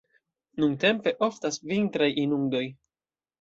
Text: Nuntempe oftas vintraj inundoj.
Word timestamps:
Nuntempe 0.63 1.13
oftas 1.27 1.61
vintraj 1.73 2.09
inundoj. 2.23 2.65